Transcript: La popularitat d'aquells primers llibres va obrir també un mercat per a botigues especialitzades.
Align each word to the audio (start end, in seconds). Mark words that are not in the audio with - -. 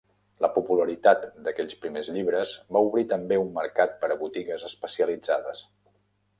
La 0.43 0.47
popularitat 0.53 1.27
d'aquells 1.47 1.75
primers 1.83 2.09
llibres 2.15 2.55
va 2.77 2.83
obrir 2.89 3.05
també 3.13 3.39
un 3.45 3.55
mercat 3.61 3.95
per 4.01 4.13
a 4.17 4.21
botigues 4.25 4.69
especialitzades. 4.73 5.67